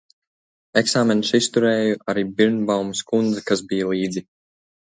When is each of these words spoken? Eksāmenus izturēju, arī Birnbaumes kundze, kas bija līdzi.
Eksāmenus 0.81 1.33
izturēju, 1.39 1.99
arī 2.13 2.23
Birnbaumes 2.39 3.07
kundze, 3.13 3.47
kas 3.51 3.65
bija 3.71 3.93
līdzi. 3.93 4.29